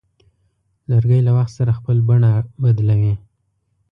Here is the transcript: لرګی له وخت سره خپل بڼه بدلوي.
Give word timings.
لرګی 0.89 1.21
له 1.27 1.31
وخت 1.37 1.53
سره 1.59 1.77
خپل 1.79 1.97
بڼه 2.07 2.31
بدلوي. 2.61 3.13